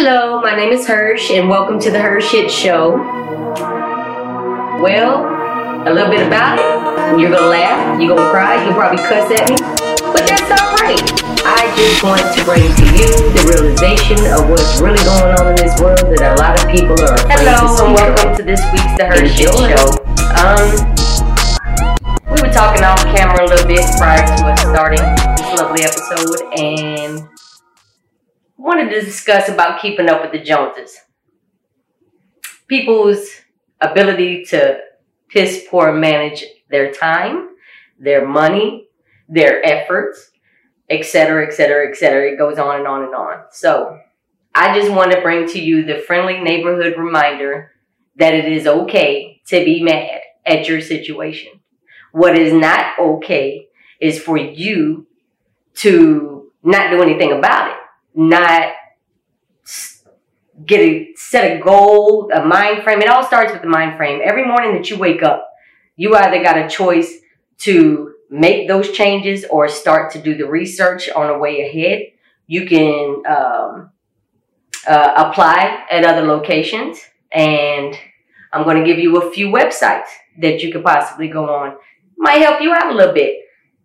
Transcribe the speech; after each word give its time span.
Hello, 0.00 0.40
my 0.40 0.56
name 0.56 0.72
is 0.72 0.86
Hersh, 0.86 1.28
and 1.28 1.50
welcome 1.50 1.78
to 1.78 1.90
the 1.90 1.98
HERshyt 1.98 2.48
Show. 2.48 2.96
Well, 4.80 5.28
a 5.84 5.92
little 5.92 6.08
bit 6.08 6.26
about 6.26 6.56
it. 6.56 7.20
You're 7.20 7.28
gonna 7.28 7.52
laugh, 7.52 8.00
you're 8.00 8.16
gonna 8.16 8.30
cry, 8.30 8.64
you'll 8.64 8.72
probably 8.72 8.96
cuss 8.96 9.28
at 9.28 9.44
me, 9.52 9.60
but 10.00 10.24
that's 10.24 10.48
alright. 10.48 11.04
I 11.44 11.68
just 11.76 12.00
want 12.00 12.24
to 12.32 12.40
bring 12.48 12.64
to 12.64 12.84
you 12.96 13.12
the 13.36 13.44
realization 13.44 14.16
of 14.32 14.48
what's 14.48 14.80
really 14.80 15.04
going 15.04 15.36
on 15.36 15.52
in 15.52 15.56
this 15.60 15.76
world 15.76 16.00
that 16.16 16.32
a 16.32 16.40
lot 16.40 16.56
of 16.56 16.64
people 16.72 16.96
are. 17.04 17.20
Hello, 17.28 17.68
and 17.84 17.92
welcome 17.92 18.32
to 18.40 18.42
this 18.42 18.64
week's 18.72 18.96
The 18.96 19.04
HERshyt 19.04 19.52
Show. 19.52 19.84
Um, 20.40 20.64
we 22.32 22.40
were 22.40 22.48
talking 22.56 22.88
off 22.88 23.04
camera 23.12 23.44
a 23.44 23.52
little 23.52 23.68
bit 23.68 23.84
prior 24.00 24.24
to 24.24 24.48
us 24.48 24.64
starting 24.64 25.04
this 25.36 25.60
lovely 25.60 25.84
episode, 25.84 26.40
and 26.56 27.28
wanted 28.60 28.90
to 28.90 29.00
discuss 29.00 29.48
about 29.48 29.80
keeping 29.80 30.08
up 30.08 30.22
with 30.22 30.32
the 30.32 30.38
Joneses. 30.38 30.98
People's 32.68 33.26
ability 33.80 34.44
to 34.44 34.78
piss 35.28 35.66
poor 35.70 35.92
manage 35.92 36.44
their 36.68 36.92
time, 36.92 37.48
their 37.98 38.26
money, 38.26 38.88
their 39.28 39.64
efforts, 39.64 40.30
etc., 40.90 41.46
etc., 41.46 41.88
etc. 41.88 42.32
It 42.32 42.38
goes 42.38 42.58
on 42.58 42.76
and 42.76 42.86
on 42.86 43.04
and 43.04 43.14
on. 43.14 43.44
So, 43.50 43.98
I 44.54 44.78
just 44.78 44.92
want 44.92 45.12
to 45.12 45.22
bring 45.22 45.48
to 45.48 45.60
you 45.60 45.84
the 45.84 46.02
friendly 46.06 46.38
neighborhood 46.38 46.98
reminder 46.98 47.72
that 48.16 48.34
it 48.34 48.52
is 48.52 48.66
okay 48.66 49.40
to 49.46 49.64
be 49.64 49.82
mad 49.82 50.20
at 50.44 50.68
your 50.68 50.80
situation. 50.80 51.52
What 52.12 52.36
is 52.36 52.52
not 52.52 52.98
okay 52.98 53.68
is 54.00 54.20
for 54.20 54.36
you 54.36 55.06
to 55.76 56.50
not 56.62 56.90
do 56.90 57.00
anything 57.00 57.32
about 57.32 57.70
it 57.70 57.79
not 58.14 58.72
get 60.66 60.80
a 60.80 61.14
set 61.16 61.56
a 61.56 61.60
goal, 61.60 62.30
a 62.32 62.44
mind 62.44 62.82
frame. 62.82 63.00
It 63.00 63.08
all 63.08 63.24
starts 63.24 63.52
with 63.52 63.62
the 63.62 63.68
mind 63.68 63.96
frame. 63.96 64.20
Every 64.22 64.46
morning 64.46 64.74
that 64.74 64.90
you 64.90 64.98
wake 64.98 65.22
up, 65.22 65.48
you 65.96 66.14
either 66.14 66.42
got 66.42 66.58
a 66.58 66.68
choice 66.68 67.18
to 67.58 68.14
make 68.30 68.68
those 68.68 68.90
changes 68.92 69.44
or 69.50 69.68
start 69.68 70.12
to 70.12 70.20
do 70.20 70.36
the 70.36 70.46
research 70.46 71.08
on 71.10 71.28
the 71.28 71.38
way 71.38 71.62
ahead. 71.62 72.08
You 72.46 72.66
can 72.66 73.22
um, 73.26 73.90
uh, 74.86 75.12
apply 75.16 75.86
at 75.90 76.04
other 76.04 76.22
locations, 76.22 77.00
and 77.32 77.98
I'm 78.52 78.64
going 78.64 78.78
to 78.78 78.84
give 78.84 78.98
you 78.98 79.22
a 79.22 79.32
few 79.32 79.48
websites 79.48 80.08
that 80.40 80.62
you 80.62 80.70
could 80.72 80.84
possibly 80.84 81.28
go 81.28 81.48
on. 81.48 81.76
Might 82.16 82.38
help 82.38 82.60
you 82.60 82.72
out 82.72 82.92
a 82.92 82.94
little 82.94 83.14
bit. 83.14 83.36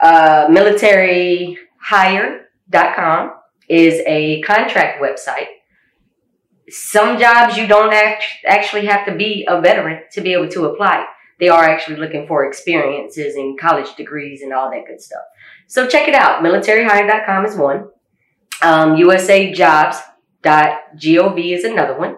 Uh, 0.00 0.48
militaryhire.com 0.48 3.35
is 3.68 4.00
a 4.06 4.40
contract 4.42 5.02
website. 5.02 5.48
Some 6.68 7.18
jobs 7.18 7.56
you 7.56 7.66
don't 7.66 7.92
act, 7.92 8.24
actually 8.46 8.86
have 8.86 9.04
to 9.06 9.14
be 9.14 9.46
a 9.48 9.60
veteran 9.60 10.02
to 10.12 10.20
be 10.20 10.32
able 10.32 10.48
to 10.48 10.66
apply. 10.66 11.06
They 11.38 11.48
are 11.48 11.64
actually 11.64 11.96
looking 11.96 12.26
for 12.26 12.46
experiences 12.46 13.36
and 13.36 13.58
college 13.58 13.94
degrees 13.94 14.42
and 14.42 14.52
all 14.52 14.70
that 14.70 14.86
good 14.86 15.00
stuff. 15.00 15.22
So 15.66 15.86
check 15.86 16.08
it 16.08 16.14
out. 16.14 16.42
Militaryhire.com 16.42 17.46
is 17.46 17.56
one. 17.56 17.88
Um, 18.62 18.96
USAjobs.gov 18.96 21.54
is 21.54 21.64
another 21.64 21.98
one. 21.98 22.16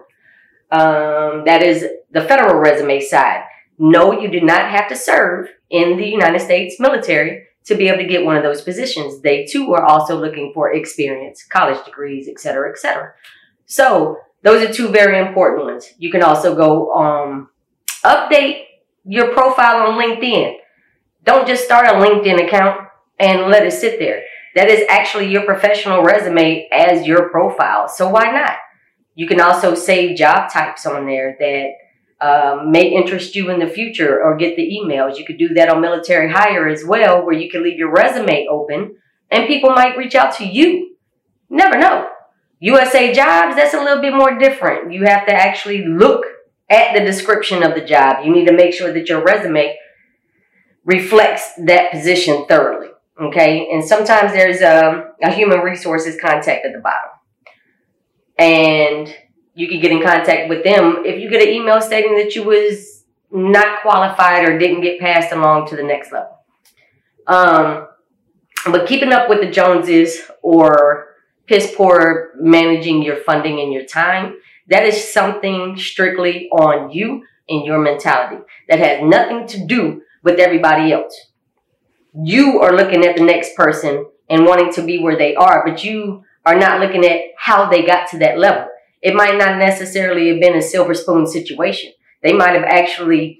Um, 0.71 1.43
that 1.45 1.63
is 1.63 1.85
the 2.11 2.21
federal 2.21 2.59
resume 2.59 3.01
side. 3.01 3.43
No, 3.77 4.19
you 4.19 4.29
do 4.29 4.41
not 4.41 4.69
have 4.69 4.87
to 4.89 4.95
serve 4.95 5.49
in 5.69 5.97
the 5.97 6.07
United 6.07 6.39
States 6.39 6.79
military 6.79 7.48
to 7.65 7.75
be 7.75 7.87
able 7.87 7.99
to 7.99 8.07
get 8.07 8.25
one 8.25 8.35
of 8.35 8.43
those 8.43 8.61
positions. 8.61 9.21
They 9.21 9.45
too 9.45 9.73
are 9.73 9.85
also 9.85 10.19
looking 10.19 10.51
for 10.53 10.73
experience, 10.73 11.43
college 11.43 11.83
degrees, 11.85 12.27
etc., 12.27 12.71
etc. 12.71 13.13
So 13.65 14.17
those 14.41 14.67
are 14.67 14.73
two 14.73 14.87
very 14.87 15.19
important 15.19 15.65
ones. 15.65 15.93
You 15.97 16.11
can 16.11 16.23
also 16.23 16.55
go 16.55 16.93
um, 16.93 17.49
update 18.03 18.63
your 19.03 19.33
profile 19.33 19.87
on 19.87 19.99
LinkedIn. 19.99 20.55
Don't 21.23 21.47
just 21.47 21.65
start 21.65 21.85
a 21.85 21.99
LinkedIn 21.99 22.47
account 22.47 22.87
and 23.19 23.51
let 23.51 23.65
it 23.65 23.71
sit 23.71 23.99
there. 23.99 24.23
That 24.55 24.69
is 24.69 24.85
actually 24.89 25.29
your 25.29 25.43
professional 25.43 26.01
resume 26.01 26.67
as 26.71 27.05
your 27.05 27.29
profile. 27.29 27.87
So 27.87 28.09
why 28.09 28.31
not? 28.31 28.53
You 29.15 29.27
can 29.27 29.41
also 29.41 29.75
save 29.75 30.17
job 30.17 30.51
types 30.51 30.85
on 30.85 31.05
there 31.05 31.35
that 31.39 31.71
um, 32.21 32.71
may 32.71 32.87
interest 32.87 33.35
you 33.35 33.49
in 33.49 33.59
the 33.59 33.67
future 33.67 34.21
or 34.21 34.35
get 34.35 34.55
the 34.55 34.69
emails. 34.69 35.17
You 35.17 35.25
could 35.25 35.37
do 35.37 35.49
that 35.49 35.69
on 35.69 35.81
military 35.81 36.31
hire 36.31 36.67
as 36.67 36.83
well, 36.85 37.25
where 37.25 37.35
you 37.35 37.49
can 37.49 37.63
leave 37.63 37.77
your 37.77 37.91
resume 37.91 38.47
open 38.49 38.95
and 39.31 39.47
people 39.47 39.69
might 39.71 39.97
reach 39.97 40.15
out 40.15 40.35
to 40.35 40.45
you. 40.45 40.95
Never 41.49 41.77
know. 41.77 42.07
USA 42.59 43.13
jobs, 43.13 43.55
that's 43.55 43.73
a 43.73 43.81
little 43.81 44.01
bit 44.01 44.13
more 44.13 44.37
different. 44.37 44.91
You 44.91 45.05
have 45.05 45.25
to 45.27 45.33
actually 45.33 45.85
look 45.85 46.25
at 46.69 46.93
the 46.93 47.05
description 47.05 47.63
of 47.63 47.73
the 47.73 47.81
job. 47.81 48.25
You 48.25 48.33
need 48.33 48.45
to 48.47 48.53
make 48.53 48.73
sure 48.73 48.91
that 48.91 49.07
your 49.07 49.23
resume 49.23 49.77
reflects 50.83 51.53
that 51.65 51.91
position 51.91 52.45
thoroughly. 52.47 52.89
Okay. 53.21 53.69
And 53.71 53.83
sometimes 53.83 54.33
there's 54.33 54.61
a, 54.61 55.11
a 55.21 55.31
human 55.31 55.59
resources 55.59 56.19
contact 56.19 56.65
at 56.65 56.73
the 56.73 56.79
bottom. 56.79 57.11
And 58.37 59.13
you 59.59 59.67
could 59.67 59.81
get 59.81 59.91
in 59.91 60.01
contact 60.01 60.47
with 60.47 60.63
them 60.63 61.03
if 61.05 61.21
you 61.21 61.29
get 61.29 61.43
an 61.43 61.49
email 61.49 61.81
stating 61.81 62.15
that 62.15 62.33
you 62.33 62.45
was 62.45 63.03
not 63.29 63.81
qualified 63.81 64.47
or 64.47 64.57
didn't 64.57 64.79
get 64.79 65.01
passed 65.01 65.33
along 65.33 65.67
to 65.67 65.75
the 65.75 65.83
next 65.83 66.13
level. 66.13 66.39
Um, 67.27 67.89
but 68.71 68.87
keeping 68.87 69.11
up 69.11 69.27
with 69.27 69.41
the 69.41 69.51
Joneses 69.51 70.21
or 70.41 71.07
piss 71.45 71.73
poor 71.75 72.31
managing 72.39 73.03
your 73.03 73.17
funding 73.17 73.59
and 73.59 73.73
your 73.73 73.83
time, 73.83 74.37
that 74.69 74.85
is 74.85 75.11
something 75.11 75.77
strictly 75.77 76.47
on 76.51 76.89
you 76.91 77.25
and 77.49 77.65
your 77.65 77.79
mentality. 77.79 78.41
That 78.69 78.79
has 78.79 79.03
nothing 79.03 79.45
to 79.47 79.65
do 79.65 80.03
with 80.23 80.39
everybody 80.39 80.93
else. 80.93 81.31
You 82.13 82.61
are 82.61 82.71
looking 82.71 83.03
at 83.03 83.17
the 83.17 83.25
next 83.25 83.57
person 83.57 84.05
and 84.29 84.45
wanting 84.45 84.71
to 84.75 84.83
be 84.83 84.99
where 84.99 85.17
they 85.17 85.35
are, 85.35 85.65
but 85.67 85.83
you 85.83 86.23
are 86.45 86.55
not 86.57 86.79
looking 86.79 87.03
at 87.03 87.19
how 87.37 87.69
they 87.69 87.85
got 87.85 88.09
to 88.11 88.19
that 88.19 88.39
level. 88.39 88.69
It 89.01 89.15
might 89.15 89.37
not 89.37 89.57
necessarily 89.57 90.29
have 90.29 90.41
been 90.41 90.55
a 90.55 90.61
silver 90.61 90.93
spoon 90.93 91.25
situation. 91.25 91.91
They 92.21 92.33
might 92.33 92.53
have 92.53 92.63
actually 92.63 93.39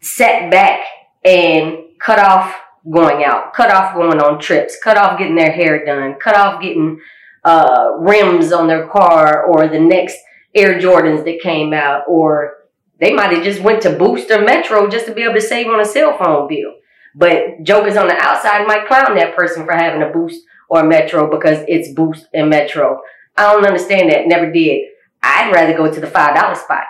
sat 0.00 0.50
back 0.50 0.80
and 1.24 1.78
cut 2.00 2.18
off 2.18 2.54
going 2.90 3.24
out, 3.24 3.54
cut 3.54 3.70
off 3.70 3.94
going 3.94 4.20
on 4.20 4.38
trips, 4.38 4.76
cut 4.82 4.96
off 4.96 5.18
getting 5.18 5.36
their 5.36 5.50
hair 5.50 5.84
done, 5.84 6.14
cut 6.20 6.36
off 6.36 6.60
getting 6.60 7.00
uh, 7.44 7.92
rims 7.98 8.52
on 8.52 8.66
their 8.66 8.86
car 8.88 9.44
or 9.44 9.68
the 9.68 9.80
next 9.80 10.16
Air 10.54 10.78
Jordans 10.78 11.24
that 11.24 11.40
came 11.40 11.72
out, 11.72 12.02
or 12.06 12.54
they 13.00 13.12
might 13.12 13.32
have 13.32 13.42
just 13.42 13.60
went 13.60 13.82
to 13.82 13.96
Boost 13.96 14.30
or 14.30 14.42
Metro 14.42 14.88
just 14.88 15.06
to 15.06 15.14
be 15.14 15.22
able 15.22 15.34
to 15.34 15.40
save 15.40 15.66
on 15.66 15.80
a 15.80 15.84
cell 15.84 16.16
phone 16.16 16.48
bill. 16.48 16.74
But 17.14 17.62
jokers 17.64 17.96
on 17.96 18.08
the 18.08 18.16
outside 18.16 18.66
might 18.66 18.86
clown 18.86 19.16
that 19.16 19.36
person 19.36 19.64
for 19.64 19.72
having 19.72 20.02
a 20.02 20.10
Boost 20.10 20.42
or 20.68 20.84
Metro 20.84 21.30
because 21.30 21.64
it's 21.66 21.92
Boost 21.92 22.28
and 22.32 22.50
Metro. 22.50 23.00
I 23.36 23.52
don't 23.52 23.66
understand 23.66 24.10
that. 24.10 24.26
Never 24.26 24.50
did. 24.50 24.88
I'd 25.22 25.52
rather 25.52 25.76
go 25.76 25.92
to 25.92 26.00
the 26.00 26.06
$5 26.06 26.56
spot. 26.56 26.84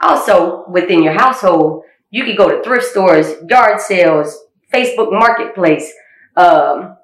Also, 0.00 0.64
within 0.68 1.02
your 1.02 1.12
household, 1.12 1.84
you 2.10 2.24
could 2.24 2.36
go 2.36 2.48
to 2.48 2.62
thrift 2.62 2.86
stores, 2.86 3.34
yard 3.48 3.80
sales, 3.80 4.38
Facebook 4.72 5.10
Marketplace, 5.12 5.92
um, 6.36 6.96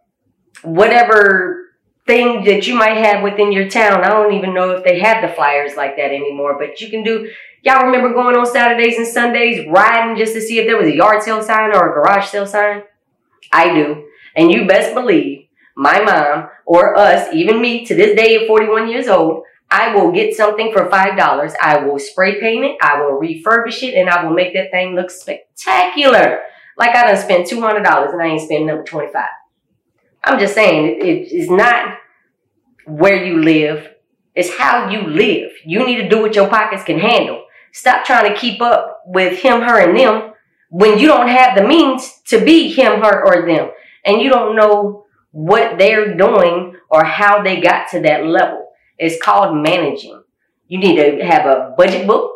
whatever 0.62 1.68
thing 2.06 2.44
that 2.44 2.66
you 2.66 2.74
might 2.74 2.96
have 2.96 3.22
within 3.22 3.52
your 3.52 3.68
town. 3.68 4.02
I 4.02 4.08
don't 4.08 4.34
even 4.34 4.54
know 4.54 4.70
if 4.70 4.84
they 4.84 4.98
have 5.00 5.22
the 5.22 5.34
flyers 5.34 5.76
like 5.76 5.96
that 5.96 6.10
anymore, 6.10 6.58
but 6.58 6.80
you 6.80 6.88
can 6.88 7.02
do. 7.02 7.30
Y'all 7.62 7.84
remember 7.84 8.12
going 8.12 8.36
on 8.36 8.46
Saturdays 8.46 8.96
and 8.96 9.06
Sundays 9.06 9.66
riding 9.68 10.16
just 10.16 10.32
to 10.34 10.40
see 10.40 10.58
if 10.58 10.66
there 10.66 10.76
was 10.76 10.86
a 10.86 10.94
yard 10.94 11.22
sale 11.22 11.42
sign 11.42 11.74
or 11.74 11.90
a 11.90 11.94
garage 11.94 12.28
sale 12.28 12.46
sign? 12.46 12.82
I 13.52 13.74
do. 13.74 14.06
And 14.34 14.50
you 14.50 14.66
best 14.66 14.94
believe 14.94 15.47
my 15.78 16.00
mom 16.00 16.48
or 16.66 16.98
us, 16.98 17.32
even 17.32 17.62
me 17.62 17.86
to 17.86 17.94
this 17.94 18.16
day 18.16 18.34
at 18.34 18.48
41 18.48 18.88
years 18.88 19.06
old, 19.06 19.44
I 19.70 19.94
will 19.94 20.10
get 20.10 20.34
something 20.34 20.72
for 20.72 20.88
$5. 20.88 21.54
I 21.62 21.78
will 21.84 22.00
spray 22.00 22.40
paint 22.40 22.64
it. 22.64 22.78
I 22.82 23.00
will 23.00 23.20
refurbish 23.20 23.84
it 23.84 23.94
and 23.94 24.10
I 24.10 24.24
will 24.24 24.34
make 24.34 24.54
that 24.54 24.72
thing 24.72 24.96
look 24.96 25.08
spectacular. 25.08 26.40
Like 26.76 26.96
I 26.96 27.06
done 27.06 27.16
spent 27.16 27.48
$200 27.48 28.12
and 28.12 28.22
I 28.22 28.26
ain't 28.26 28.40
spending 28.40 28.66
number 28.66 28.82
25. 28.82 29.24
I'm 30.24 30.40
just 30.40 30.54
saying 30.54 30.98
it 31.00 31.32
is 31.32 31.48
not 31.48 31.96
where 32.84 33.24
you 33.24 33.40
live. 33.40 33.88
It's 34.34 34.56
how 34.56 34.90
you 34.90 35.02
live. 35.06 35.52
You 35.64 35.86
need 35.86 36.02
to 36.02 36.08
do 36.08 36.20
what 36.20 36.34
your 36.34 36.48
pockets 36.48 36.82
can 36.82 36.98
handle. 36.98 37.44
Stop 37.70 38.04
trying 38.04 38.32
to 38.32 38.38
keep 38.38 38.60
up 38.60 39.02
with 39.06 39.38
him, 39.38 39.60
her, 39.60 39.78
and 39.78 39.96
them 39.96 40.32
when 40.70 40.98
you 40.98 41.06
don't 41.06 41.28
have 41.28 41.56
the 41.56 41.66
means 41.66 42.20
to 42.26 42.44
be 42.44 42.68
him, 42.68 43.00
her, 43.00 43.24
or 43.24 43.46
them. 43.46 43.70
And 44.04 44.20
you 44.20 44.28
don't 44.28 44.56
know 44.56 45.06
what 45.30 45.78
they're 45.78 46.16
doing 46.16 46.76
or 46.90 47.04
how 47.04 47.42
they 47.42 47.60
got 47.60 47.88
to 47.90 48.00
that 48.00 48.24
level. 48.24 48.68
It's 48.98 49.22
called 49.22 49.56
managing. 49.56 50.22
You 50.66 50.78
need 50.78 50.96
to 50.96 51.24
have 51.24 51.46
a 51.46 51.74
budget 51.76 52.06
book, 52.06 52.30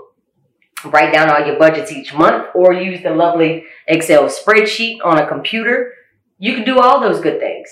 write 0.85 1.13
down 1.13 1.31
all 1.31 1.47
your 1.47 1.59
budgets 1.59 1.93
each 1.93 2.15
month, 2.15 2.47
or 2.55 2.73
use 2.73 3.03
the 3.03 3.11
lovely 3.15 3.65
Excel 3.87 4.25
spreadsheet 4.25 4.99
on 5.05 5.19
a 5.19 5.29
computer. 5.29 5.93
You 6.39 6.55
can 6.55 6.65
do 6.65 6.79
all 6.79 7.01
those 7.01 7.21
good 7.21 7.41
things, 7.41 7.69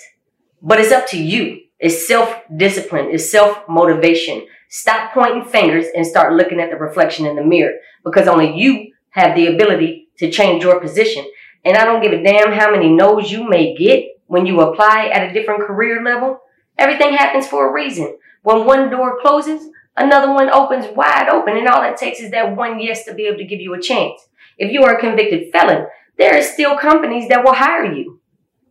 but 0.61 0.81
it's 0.81 0.93
up 0.93 1.07
to 1.09 1.19
you. 1.19 1.61
It's 1.79 2.07
self 2.07 2.43
discipline, 2.55 3.09
it's 3.11 3.31
self 3.31 3.67
motivation, 3.69 4.47
Stop 4.73 5.13
pointing 5.13 5.45
fingers 5.45 5.87
and 5.97 6.07
start 6.07 6.35
looking 6.35 6.61
at 6.61 6.71
the 6.71 6.77
reflection 6.77 7.27
in 7.27 7.35
the 7.35 7.45
mirror 7.45 7.73
because 8.05 8.29
only 8.29 8.57
you 8.57 8.93
have 9.11 9.35
the 9.35 9.49
ability 9.49 10.07
to 10.19 10.31
change 10.31 10.63
your 10.63 10.81
position. 10.81 11.25
And 11.65 11.77
I 11.77 11.85
don't 11.85 12.01
give 12.01 12.13
a 12.13 12.23
damn 12.23 12.53
how 12.53 12.71
many 12.71 12.89
no's 12.89 13.33
you 13.33 13.49
may 13.49 13.75
get 13.75 14.05
when 14.31 14.47
you 14.47 14.61
apply 14.61 15.11
at 15.13 15.29
a 15.29 15.33
different 15.33 15.67
career 15.67 16.05
level. 16.05 16.39
Everything 16.79 17.13
happens 17.13 17.49
for 17.49 17.69
a 17.69 17.73
reason. 17.73 18.17
When 18.45 18.65
one 18.65 18.89
door 18.89 19.19
closes, 19.21 19.69
another 19.97 20.33
one 20.33 20.49
opens 20.49 20.87
wide 20.95 21.29
open, 21.29 21.57
and 21.57 21.67
all 21.67 21.83
it 21.83 21.97
takes 21.97 22.21
is 22.21 22.31
that 22.31 22.57
one 22.57 22.79
yes 22.79 23.05
to 23.07 23.15
be 23.15 23.27
able 23.27 23.39
to 23.39 23.45
give 23.45 23.61
you 23.61 23.75
a 23.75 23.83
chance. 23.83 24.29
If 24.57 24.71
you 24.71 24.85
are 24.85 24.97
a 24.97 25.01
convicted 25.01 25.51
felon, 25.51 25.89
there 26.17 26.39
are 26.39 26.43
still 26.43 26.79
companies 26.79 27.29
that 27.29 27.43
will 27.43 27.55
hire 27.55 27.93
you. 27.93 28.21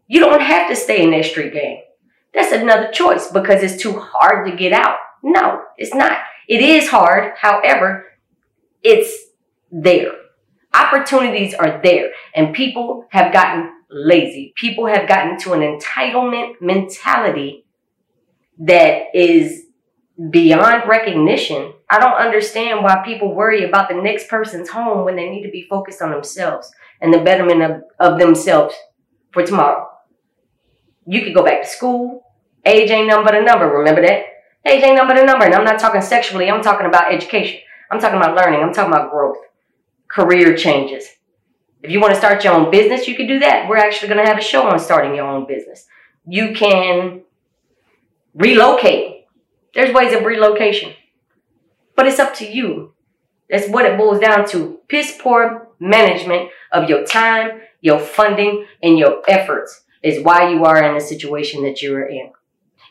You 0.08 0.22
don't 0.22 0.42
have 0.42 0.70
to 0.70 0.78
stay 0.78 1.04
in 1.04 1.12
that 1.12 1.26
street 1.26 1.52
game. 1.52 1.80
That's 2.34 2.54
another 2.54 2.90
choice 2.90 3.30
because 3.30 3.62
it's 3.62 3.82
too 3.82 4.00
hard 4.00 4.50
to 4.50 4.56
get 4.56 4.72
out. 4.72 4.96
No, 5.22 5.64
it's 5.78 5.94
not. 5.94 6.20
It 6.48 6.62
is 6.62 6.88
hard. 6.88 7.34
However, 7.36 8.06
it's 8.82 9.12
there. 9.74 10.14
Opportunities 10.74 11.54
are 11.54 11.82
there 11.84 12.12
and 12.34 12.56
people 12.56 13.08
have 13.10 13.34
gotten 13.34 13.79
lazy. 13.90 14.54
People 14.56 14.88
have 14.88 15.08
gotten 15.08 15.38
to 15.40 15.54
an 15.54 15.62
entitlement 15.62 16.62
mentality 16.62 17.66
that 18.60 19.04
is 19.14 19.66
beyond 20.30 20.88
recognition. 20.88 21.74
I 21.90 22.00
don't 22.00 22.14
understand 22.14 22.84
why 22.84 23.02
people 23.06 23.34
worry 23.34 23.64
about 23.64 23.90
the 23.90 23.96
next 23.96 24.28
person's 24.28 24.70
home 24.70 25.06
when 25.06 25.16
they 25.16 25.30
need 25.30 25.44
to 25.44 25.52
be 25.52 25.66
focused 25.70 26.02
on 26.02 26.12
themselves 26.12 26.72
and 27.02 27.14
the 27.14 27.20
betterment 27.20 27.62
of, 27.62 27.84
of 28.00 28.20
themselves 28.20 28.76
for 29.32 29.46
tomorrow. 29.46 29.88
You 31.06 31.22
could 31.22 31.34
go 31.34 31.44
back 31.44 31.64
to 31.64 31.68
school. 31.68 32.24
Age 32.66 32.90
ain't 32.92 33.08
number 33.08 33.34
a 33.34 33.44
number. 33.44 33.68
Remember 33.68 34.06
that? 34.06 34.24
Age 34.66 34.84
ain't 34.84 34.98
number 34.98 35.14
a 35.14 35.26
number. 35.26 35.46
And 35.46 35.56
I'm 35.56 35.64
not 35.64 35.80
talking 35.80 36.02
sexually. 36.02 36.50
I'm 36.50 36.62
talking 36.62 36.86
about 36.86 37.14
education. 37.14 37.62
I'm 37.90 38.00
talking 38.00 38.18
about 38.18 38.36
learning. 38.36 38.62
I'm 38.62 38.74
talking 38.74 38.94
about 38.94 39.10
growth, 39.10 39.38
career 40.10 40.56
changes. 40.56 41.08
If 41.82 41.92
you 41.92 42.02
want 42.02 42.14
to 42.14 42.20
start 42.20 42.44
your 42.44 42.54
own 42.54 42.72
business, 42.72 43.08
you 43.08 43.16
can 43.16 43.28
do 43.28 43.40
that. 43.40 43.70
We're 43.70 43.78
actually 43.78 44.10
going 44.10 44.24
to 44.24 44.30
have 44.30 44.38
a 44.38 44.44
show 44.44 44.68
on 44.68 44.80
starting 44.80 45.16
your 45.16 45.28
own 45.28 45.48
business. 45.48 45.88
You 46.26 46.54
can 46.54 47.22
relocate. 48.34 49.26
There's 49.74 49.94
ways 49.94 50.14
of 50.14 50.26
relocation. 50.26 50.94
But 51.96 52.08
it's 52.08 52.20
up 52.20 52.34
to 52.36 52.46
you. 52.46 52.94
That's 53.50 53.70
what 53.70 53.86
it 53.86 53.98
boils 53.98 54.20
down 54.20 54.48
to. 54.50 54.80
Piss 54.88 55.18
poor 55.20 55.70
management 55.80 56.50
of 56.72 56.90
your 56.90 57.06
time, 57.06 57.62
your 57.82 58.00
funding, 58.00 58.66
and 58.84 59.00
your 59.00 59.22
efforts 59.28 59.84
is 60.04 60.24
why 60.24 60.52
you 60.52 60.66
are 60.66 60.84
in 60.84 60.96
the 60.96 61.02
situation 61.02 61.64
that 61.64 61.82
you 61.82 61.96
are 61.96 62.08
in. 62.08 62.32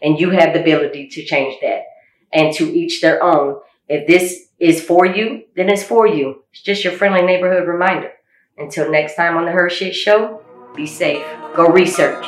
And 0.03 0.19
you 0.19 0.31
have 0.31 0.55
the 0.55 0.61
ability 0.61 1.09
to 1.09 1.25
change 1.25 1.61
that. 1.63 1.83
And 2.33 2.55
to 2.55 2.65
each 2.65 3.01
their 3.01 3.23
own. 3.23 3.61
If 3.89 4.07
this 4.07 4.49
is 4.59 4.83
for 4.83 5.07
you, 5.07 5.45
then 5.57 5.69
it's 5.71 5.83
for 5.83 6.07
you. 6.07 6.45
It's 6.53 6.63
just 6.63 6.85
your 6.85 6.93
friendly 6.93 7.23
neighborhood 7.23 7.67
reminder. 7.67 8.13
Until 8.59 8.91
next 8.91 9.15
time 9.15 9.37
on 9.37 9.45
the 9.45 9.53
Her 9.53 9.71
Show, 9.71 10.43
be 10.75 10.85
safe. 10.85 11.25
Go 11.55 11.69
research. 11.69 12.25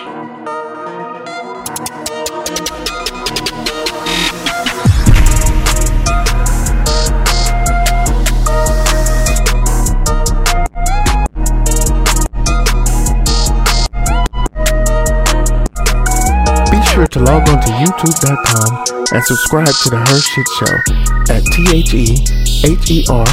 Be 16.70 16.82
sure 16.86 17.08
to 17.08 17.18
log 17.18 17.48
on 17.48 17.60
to 17.60 17.70
youtube.com 17.82 18.84
and 19.12 19.24
subscribe 19.24 19.66
to 19.66 19.90
the 19.90 19.98
Her 19.98 20.20
Show 20.58 21.34
at 21.34 21.42
T 21.52 21.66
H 21.76 21.94
E 21.94 22.16
H 22.64 22.90
E 22.90 23.04
R 23.10 23.26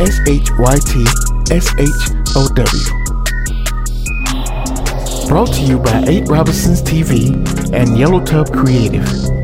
S 0.00 0.18
H 0.26 0.50
Y 0.58 0.78
T 0.78 1.04
S 1.54 1.72
H 1.78 2.19
O 2.36 2.46
W. 2.46 2.64
Brought 5.28 5.52
to 5.54 5.62
you 5.62 5.78
by 5.78 6.04
8 6.06 6.28
Robinsons 6.28 6.80
TV 6.80 7.34
and 7.72 7.98
Yellow 7.98 8.24
Tub 8.24 8.52
Creative. 8.52 9.39